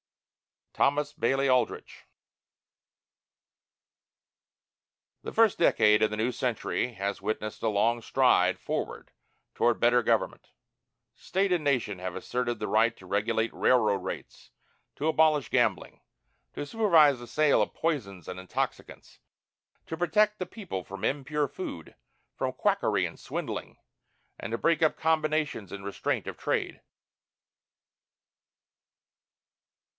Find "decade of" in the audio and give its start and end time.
5.59-6.09